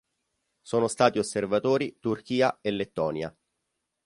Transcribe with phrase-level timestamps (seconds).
[0.63, 3.37] Sono Stati osservatori: Turchia e Lettonia.